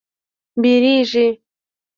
بیږیږې 0.61 1.27